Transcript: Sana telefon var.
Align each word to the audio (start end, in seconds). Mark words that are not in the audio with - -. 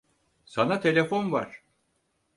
Sana 0.45 0.79
telefon 0.81 1.31
var. 1.31 1.63